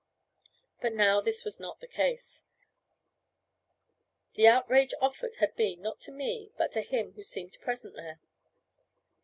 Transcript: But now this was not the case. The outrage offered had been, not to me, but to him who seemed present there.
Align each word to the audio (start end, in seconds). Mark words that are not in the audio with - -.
But 0.81 0.93
now 0.95 1.21
this 1.21 1.45
was 1.45 1.59
not 1.59 1.79
the 1.79 1.85
case. 1.87 2.43
The 4.33 4.47
outrage 4.47 4.95
offered 4.99 5.35
had 5.35 5.55
been, 5.55 5.79
not 5.83 5.99
to 5.99 6.11
me, 6.11 6.49
but 6.57 6.71
to 6.71 6.81
him 6.81 7.11
who 7.13 7.23
seemed 7.23 7.53
present 7.61 7.93
there. 7.93 8.19